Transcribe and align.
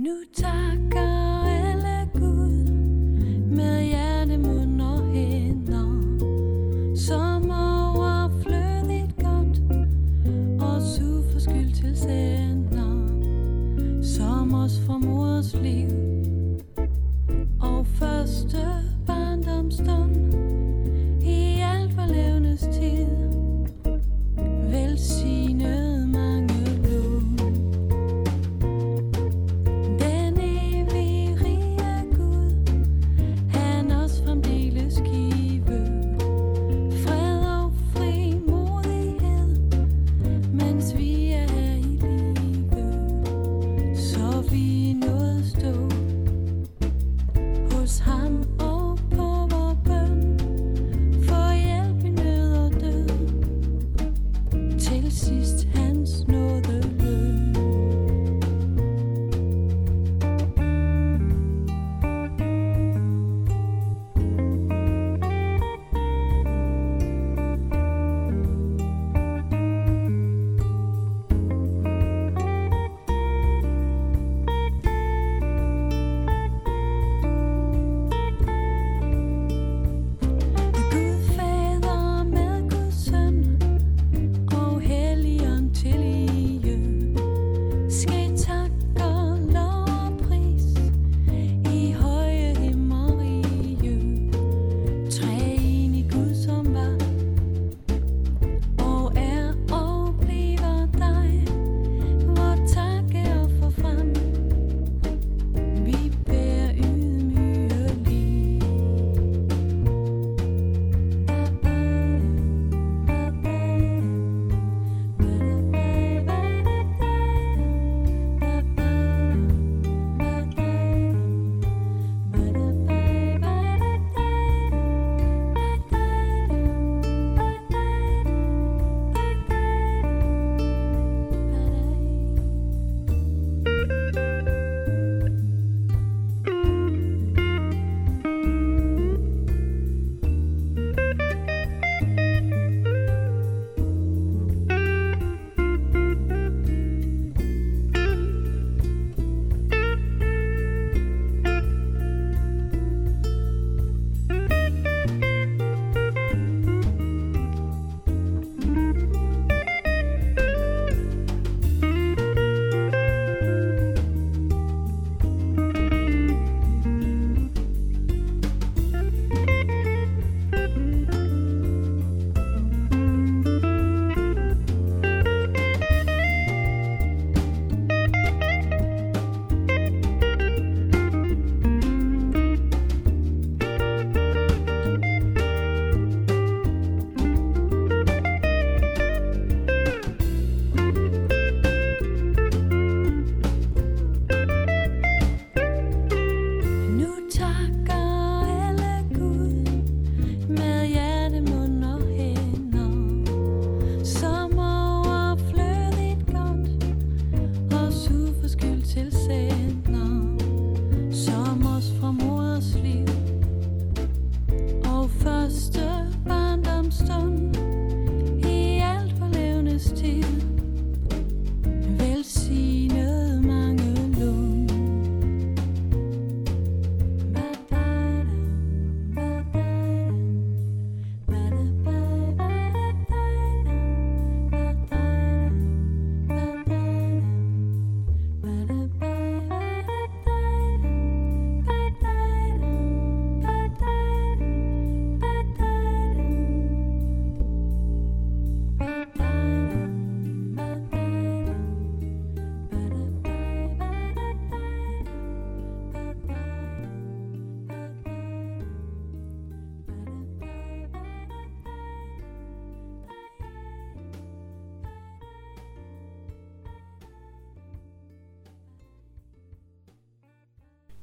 Nu 0.00 0.16
takker 0.32 1.44
alle 1.44 2.10
Gud 2.14 2.72
med 3.56 3.84
hjerte, 3.84 4.38
mund 4.38 4.80
og 4.82 5.12
hænder, 5.12 6.18
som 6.96 7.50
overflødigt 7.50 9.16
godt 9.16 9.62
og 10.60 10.76
uforskyld 11.08 11.74
til 11.74 11.96
sender, 11.96 13.08
som 14.02 14.54
os 14.54 14.80
fra 14.86 14.98
mors 14.98 15.54
liv 15.62 15.99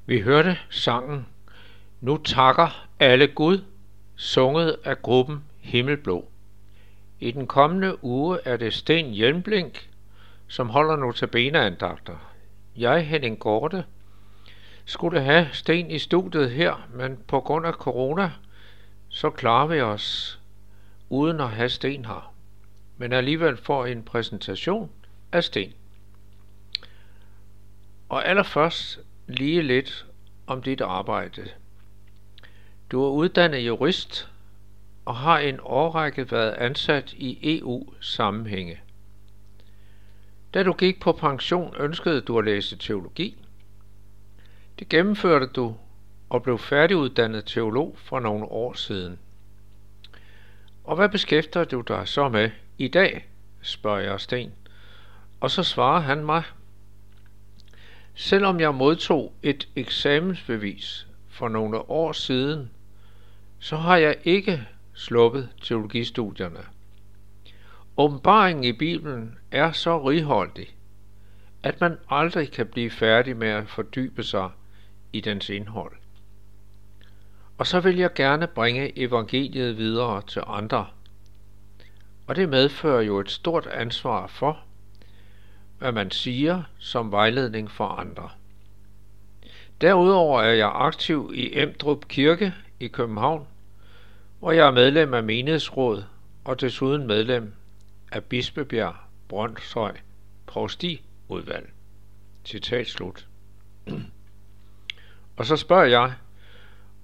Vi 0.08 0.20
hørte 0.20 0.58
sangen 0.70 1.26
Nu 2.00 2.16
takker 2.16 2.88
alle 3.00 3.26
Gud, 3.26 3.64
sunget 4.16 4.76
af 4.84 5.02
gruppen 5.02 5.44
Himmelblå. 5.60 6.28
I 7.20 7.30
den 7.30 7.46
kommende 7.46 8.04
uge 8.04 8.38
er 8.44 8.56
det 8.56 8.74
Sten 8.74 9.10
Hjelmblink, 9.10 9.90
som 10.46 10.68
holder 10.68 10.96
notabeneandagter. 10.96 12.32
Jeg, 12.76 13.06
Henning 13.06 13.38
Gorte, 13.38 13.84
skulle 14.84 15.20
have 15.20 15.48
Sten 15.52 15.90
i 15.90 15.98
studiet 15.98 16.50
her, 16.50 16.88
men 16.94 17.18
på 17.26 17.40
grund 17.40 17.66
af 17.66 17.72
corona, 17.72 18.32
så 19.08 19.30
klarer 19.30 19.66
vi 19.66 19.80
os 19.80 20.40
uden 21.08 21.40
at 21.40 21.50
have 21.50 21.68
Sten 21.68 22.04
her. 22.04 22.34
Men 22.96 23.12
alligevel 23.12 23.56
får 23.56 23.86
en 23.86 24.02
præsentation 24.02 24.90
af 25.32 25.44
Sten. 25.44 25.72
Og 28.08 28.28
allerførst 28.28 29.00
lige 29.28 29.62
lidt 29.62 30.06
om 30.46 30.62
dit 30.62 30.80
arbejde. 30.80 31.48
Du 32.90 33.04
er 33.04 33.10
uddannet 33.10 33.58
jurist 33.58 34.28
og 35.04 35.16
har 35.16 35.38
en 35.38 35.58
årrække 35.62 36.30
været 36.30 36.52
ansat 36.52 37.12
i 37.12 37.58
EU-sammenhænge. 37.58 38.80
Da 40.54 40.62
du 40.62 40.72
gik 40.72 41.00
på 41.00 41.12
pension, 41.12 41.74
ønskede 41.78 42.20
du 42.20 42.38
at 42.38 42.44
læse 42.44 42.76
teologi. 42.76 43.36
Det 44.78 44.88
gennemførte 44.88 45.46
du 45.46 45.76
og 46.28 46.42
blev 46.42 46.58
færdiguddannet 46.58 47.44
teolog 47.44 47.96
for 47.98 48.20
nogle 48.20 48.44
år 48.44 48.72
siden. 48.72 49.18
Og 50.84 50.96
hvad 50.96 51.08
beskæftiger 51.08 51.64
du 51.64 51.80
dig 51.80 52.08
så 52.08 52.28
med 52.28 52.50
i 52.78 52.88
dag, 52.88 53.26
spørger 53.62 54.00
jeg 54.00 54.20
Sten. 54.20 54.52
Og 55.40 55.50
så 55.50 55.62
svarer 55.62 56.00
han 56.00 56.24
mig, 56.24 56.42
Selvom 58.20 58.60
jeg 58.60 58.74
modtog 58.74 59.32
et 59.42 59.68
eksamensbevis 59.76 61.06
for 61.28 61.48
nogle 61.48 61.90
år 61.90 62.12
siden, 62.12 62.70
så 63.58 63.76
har 63.76 63.96
jeg 63.96 64.16
ikke 64.24 64.68
sluppet 64.94 65.48
teologistudierne. 65.62 66.60
Åbenbaringen 67.96 68.64
i 68.64 68.72
Bibelen 68.72 69.38
er 69.50 69.72
så 69.72 70.08
righoldig, 70.08 70.76
at 71.62 71.80
man 71.80 71.98
aldrig 72.10 72.52
kan 72.52 72.66
blive 72.66 72.90
færdig 72.90 73.36
med 73.36 73.48
at 73.48 73.68
fordybe 73.68 74.22
sig 74.22 74.50
i 75.12 75.20
dens 75.20 75.48
indhold. 75.48 75.92
Og 77.58 77.66
så 77.66 77.80
vil 77.80 77.96
jeg 77.96 78.14
gerne 78.14 78.46
bringe 78.46 78.98
evangeliet 78.98 79.76
videre 79.76 80.22
til 80.22 80.42
andre. 80.46 80.86
Og 82.26 82.36
det 82.36 82.48
medfører 82.48 83.02
jo 83.02 83.18
et 83.18 83.30
stort 83.30 83.66
ansvar 83.66 84.26
for, 84.26 84.67
hvad 85.78 85.92
man 85.92 86.10
siger 86.10 86.62
som 86.78 87.12
vejledning 87.12 87.70
for 87.70 87.88
andre. 87.88 88.30
Derudover 89.80 90.42
er 90.42 90.52
jeg 90.52 90.70
aktiv 90.74 91.32
i 91.34 91.58
Emdrup 91.58 92.08
Kirke 92.08 92.54
i 92.80 92.88
København, 92.88 93.46
hvor 94.38 94.52
jeg 94.52 94.66
er 94.66 94.70
medlem 94.70 95.14
af 95.14 95.22
menighedsråd 95.22 96.04
og 96.44 96.60
desuden 96.60 97.06
medlem 97.06 97.52
af 98.12 98.24
Bispebjerg 98.24 98.94
Brøndshøj 99.28 99.96
Provstiudvalg. 100.46 101.70
Citat 102.44 102.86
slut. 102.86 103.26
og 105.36 105.46
så 105.46 105.56
spørger 105.56 105.84
jeg, 105.84 106.12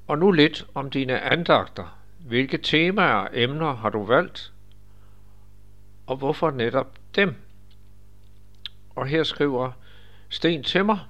og 0.07 0.19
nu 0.19 0.31
lidt 0.31 0.67
om 0.75 0.91
dine 0.91 1.21
andagter. 1.21 1.99
Hvilke 2.19 2.59
temaer 2.59 3.15
og 3.15 3.29
emner 3.33 3.75
har 3.75 3.91
du 3.91 4.05
valgt, 4.05 4.53
og 6.07 6.17
hvorfor 6.17 6.51
netop 6.51 6.99
dem? 7.15 7.35
Og 8.95 9.07
her 9.07 9.23
skriver 9.23 9.73
Sten 10.29 10.63
Timmer, 10.63 11.09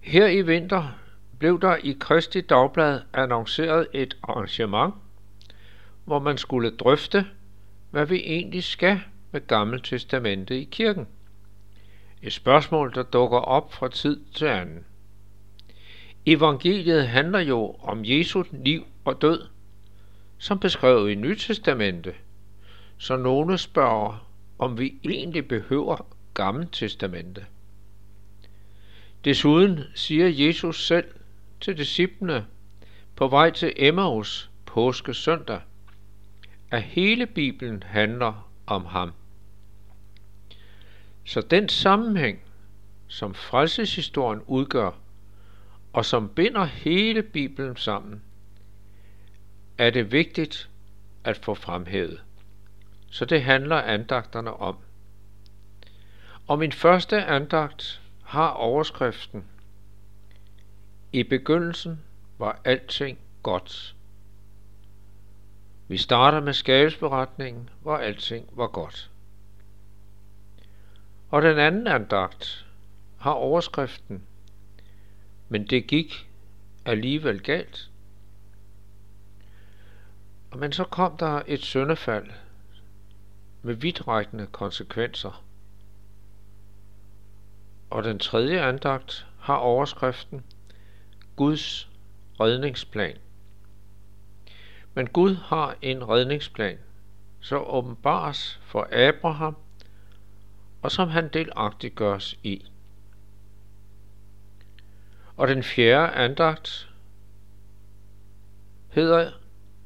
her 0.00 0.26
i 0.26 0.42
vinter 0.42 0.98
blev 1.38 1.60
der 1.60 1.76
i 1.76 1.96
Kristi 2.00 2.40
Dagblad 2.40 3.00
annonceret 3.12 3.88
et 3.92 4.16
arrangement, 4.22 4.94
hvor 6.04 6.18
man 6.18 6.38
skulle 6.38 6.70
drøfte, 6.70 7.26
hvad 7.90 8.06
vi 8.06 8.16
egentlig 8.16 8.64
skal 8.64 9.00
med 9.30 9.46
Gamle 9.46 9.80
Testamente 9.80 10.60
i 10.60 10.64
kirken. 10.64 11.06
Et 12.22 12.32
spørgsmål, 12.32 12.94
der 12.94 13.02
dukker 13.02 13.38
op 13.38 13.72
fra 13.72 13.88
tid 13.88 14.20
til 14.34 14.46
anden. 14.46 14.84
Evangeliet 16.26 17.08
handler 17.08 17.38
jo 17.38 17.76
om 17.82 18.04
Jesu 18.04 18.44
liv 18.52 18.84
og 19.04 19.22
død, 19.22 19.42
som 20.38 20.58
beskrevet 20.58 21.10
i 21.10 21.14
Nytestamente, 21.14 22.14
så 22.98 23.16
nogle 23.16 23.58
spørger, 23.58 24.28
om 24.58 24.78
vi 24.78 24.94
egentlig 25.04 25.48
behøver 25.48 26.06
Gamle 26.36 26.68
Testamente. 26.72 27.46
Desuden 29.24 29.80
siger 29.94 30.28
Jesus 30.28 30.86
selv 30.86 31.14
til 31.60 31.78
disciplene 31.78 32.46
på 33.16 33.28
vej 33.28 33.50
til 33.50 33.72
Emmaus 33.76 34.50
påske 34.66 35.14
søndag, 35.14 35.60
at 36.70 36.82
hele 36.82 37.26
Bibelen 37.26 37.82
handler 37.82 38.50
om 38.66 38.84
ham. 38.84 39.12
Så 41.24 41.40
den 41.40 41.68
sammenhæng, 41.68 42.40
som 43.08 43.34
frelseshistorien 43.34 44.42
udgør, 44.46 44.90
og 45.92 46.04
som 46.04 46.28
binder 46.28 46.64
hele 46.64 47.22
Bibelen 47.22 47.76
sammen, 47.76 48.22
er 49.78 49.90
det 49.90 50.12
vigtigt 50.12 50.70
at 51.24 51.36
få 51.36 51.54
fremhævet. 51.54 52.22
Så 53.10 53.24
det 53.24 53.42
handler 53.42 53.76
andagterne 53.76 54.52
om. 54.52 54.76
Og 56.46 56.58
min 56.58 56.72
første 56.72 57.24
andagt 57.24 58.02
har 58.24 58.50
overskriften 58.50 59.44
I 61.12 61.22
begyndelsen 61.22 62.00
var 62.38 62.60
alting 62.64 63.18
godt. 63.42 63.94
Vi 65.88 65.96
starter 65.96 66.40
med 66.40 66.52
skabelsberetningen, 66.52 67.68
hvor 67.82 67.96
alting 67.96 68.48
var 68.52 68.66
godt. 68.66 69.10
Og 71.30 71.42
den 71.42 71.58
anden 71.58 71.86
andagt 71.86 72.66
har 73.18 73.32
overskriften 73.32 74.26
Men 75.48 75.66
det 75.66 75.86
gik 75.86 76.28
alligevel 76.84 77.42
galt. 77.42 77.90
Men 80.56 80.72
så 80.72 80.84
kom 80.84 81.16
der 81.16 81.42
et 81.46 81.62
søndefald 81.62 82.30
med 83.62 83.74
vidtrækkende 83.74 84.46
konsekvenser. 84.46 85.45
Og 87.90 88.04
den 88.04 88.18
tredje 88.18 88.60
andagt 88.60 89.26
har 89.40 89.56
overskriften 89.56 90.44
Guds 91.36 91.88
redningsplan. 92.40 93.16
Men 94.94 95.06
Gud 95.06 95.34
har 95.34 95.76
en 95.82 96.08
redningsplan, 96.08 96.78
så 97.40 97.58
åbenbares 97.58 98.60
for 98.64 98.88
Abraham, 98.92 99.56
og 100.82 100.92
som 100.92 101.08
han 101.08 101.28
delagtigt 101.28 101.94
gørs 101.94 102.38
i. 102.42 102.64
Og 105.36 105.48
den 105.48 105.62
fjerde 105.62 106.12
andagt 106.12 106.88
hedder 108.88 109.30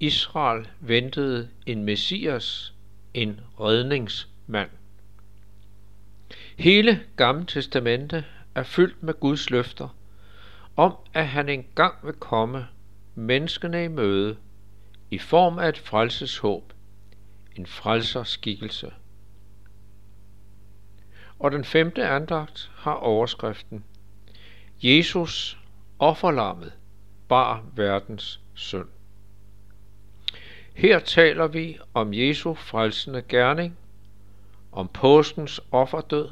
Israel 0.00 0.68
ventede 0.80 1.48
en 1.66 1.84
messias, 1.84 2.74
en 3.14 3.40
redningsmand. 3.60 4.70
Hele 6.60 7.00
Gamle 7.16 7.46
Testamente 7.46 8.24
er 8.54 8.62
fyldt 8.62 9.02
med 9.02 9.14
Guds 9.14 9.50
løfter 9.50 9.88
om, 10.76 10.96
at 11.14 11.28
han 11.28 11.48
engang 11.48 11.94
vil 12.02 12.12
komme 12.12 12.66
menneskene 13.14 13.84
i 13.84 13.88
møde 13.88 14.36
i 15.10 15.18
form 15.18 15.58
af 15.58 15.68
et 15.68 15.78
frelseshåb, 15.78 16.72
en 17.56 17.66
frelserskikkelse. 17.66 18.92
Og 21.38 21.52
den 21.52 21.64
femte 21.64 22.08
andagt 22.08 22.70
har 22.76 22.94
overskriften 22.94 23.84
Jesus 24.82 25.58
offerlammet 25.98 26.72
bar 27.28 27.64
verdens 27.74 28.40
synd. 28.54 28.88
Her 30.74 30.98
taler 30.98 31.46
vi 31.46 31.78
om 31.94 32.14
Jesu 32.14 32.54
frelsende 32.54 33.22
gerning, 33.28 33.78
om 34.72 34.88
påskens 34.88 35.60
offerdød, 35.72 36.28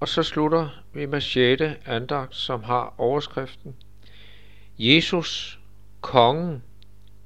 og 0.00 0.08
så 0.08 0.22
slutter 0.22 0.68
vi 0.92 1.06
med 1.06 1.20
6. 1.20 1.62
andagt, 1.86 2.36
som 2.36 2.62
har 2.62 2.94
overskriften 2.98 3.76
Jesus, 4.78 5.60
kongen, 6.00 6.62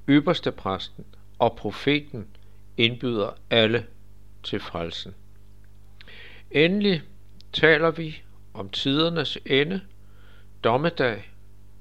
ypperste 0.09 0.51
præsten 0.51 1.05
og 1.39 1.55
profeten 1.55 2.27
indbyder 2.77 3.29
alle 3.49 3.85
til 4.43 4.59
frelsen. 4.59 5.15
Endelig 6.51 7.01
taler 7.53 7.91
vi 7.91 8.21
om 8.53 8.69
tidernes 8.69 9.37
ende, 9.45 9.81
dommedag, 10.63 11.31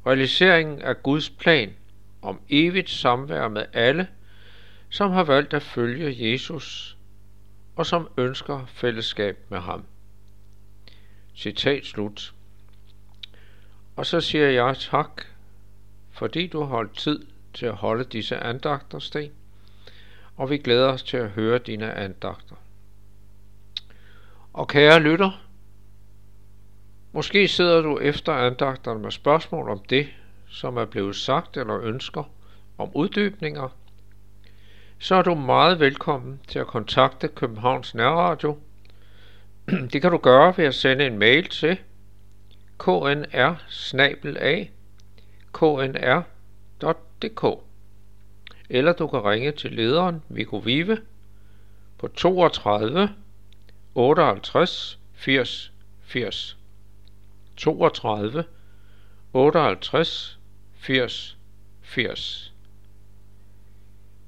realiseringen 0.06 0.82
af 0.82 1.02
Guds 1.02 1.30
plan 1.30 1.74
om 2.22 2.40
evigt 2.48 2.90
samvær 2.90 3.48
med 3.48 3.64
alle, 3.72 4.08
som 4.88 5.10
har 5.10 5.24
valgt 5.24 5.54
at 5.54 5.62
følge 5.62 6.32
Jesus 6.32 6.96
og 7.76 7.86
som 7.86 8.08
ønsker 8.18 8.66
fællesskab 8.66 9.38
med 9.48 9.58
ham. 9.58 9.84
Citat 11.36 11.84
slut. 11.84 12.34
Og 13.96 14.06
så 14.06 14.20
siger 14.20 14.48
jeg 14.48 14.76
tak, 14.76 15.22
fordi 16.10 16.46
du 16.46 16.58
har 16.58 16.66
holdt 16.66 16.96
tid 16.96 17.26
til 17.54 17.66
at 17.66 17.74
holde 17.74 18.04
disse 18.04 18.36
andagter, 18.36 18.98
Sten, 18.98 19.32
og 20.36 20.50
vi 20.50 20.58
glæder 20.58 20.88
os 20.88 21.02
til 21.02 21.16
at 21.16 21.30
høre 21.30 21.58
dine 21.58 21.94
andagter. 21.94 22.56
Og 24.52 24.68
kære 24.68 25.00
lytter, 25.00 25.46
måske 27.12 27.48
sidder 27.48 27.82
du 27.82 27.98
efter 27.98 28.32
andagterne 28.32 29.00
med 29.00 29.10
spørgsmål 29.10 29.68
om 29.68 29.78
det, 29.78 30.08
som 30.48 30.76
er 30.76 30.84
blevet 30.84 31.16
sagt 31.16 31.56
eller 31.56 31.80
ønsker 31.80 32.24
om 32.78 32.90
uddybninger, 32.94 33.68
så 34.98 35.14
er 35.14 35.22
du 35.22 35.34
meget 35.34 35.80
velkommen 35.80 36.40
til 36.48 36.58
at 36.58 36.66
kontakte 36.66 37.28
Københavns 37.28 37.94
Nærradio 37.94 38.58
Det 39.92 40.02
kan 40.02 40.10
du 40.10 40.18
gøre 40.18 40.54
ved 40.56 40.64
at 40.64 40.74
sende 40.74 41.06
en 41.06 41.18
mail 41.18 41.48
til 41.48 41.78
knr 42.78 43.56
knr.dk 45.52 47.44
eller 48.70 48.92
du 48.92 49.06
kan 49.06 49.24
ringe 49.24 49.52
til 49.52 49.72
lederen 49.72 50.22
Viggo 50.28 50.56
Vive 50.56 50.98
på 51.98 52.08
32 52.08 53.08
58 53.94 54.98
80 55.14 55.72
80 56.02 56.56
32 57.56 58.44
58 59.32 60.38
80 60.74 61.38
80 61.82 62.52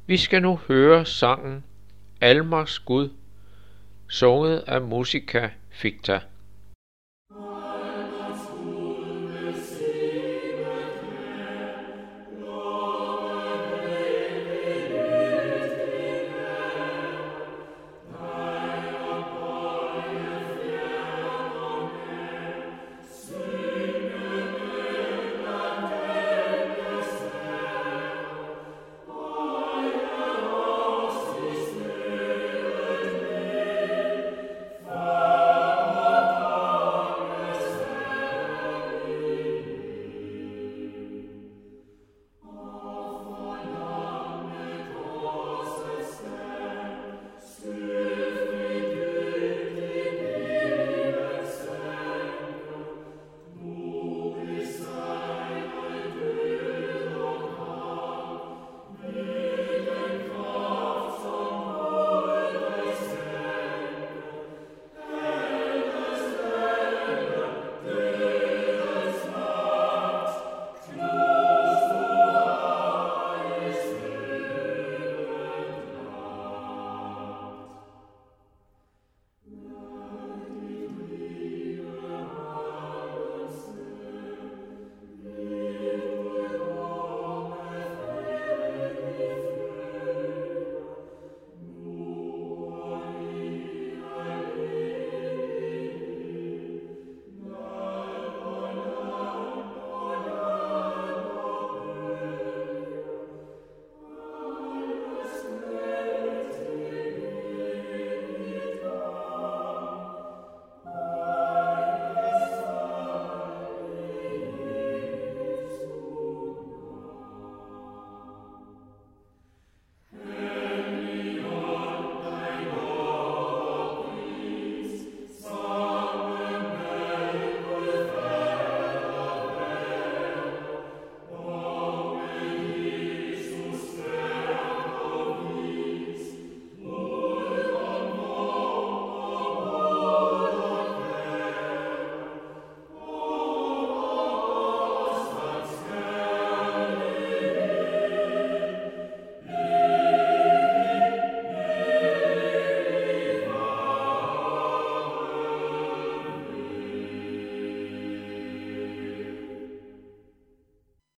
Vi 0.06 0.16
skal 0.16 0.42
nu 0.42 0.60
høre 0.68 1.06
sangen 1.06 1.64
Almars 2.20 2.78
Gud, 2.78 3.10
sunget 4.08 4.64
af 4.66 4.82
Musica 4.82 5.48
Ficta. 5.70 6.20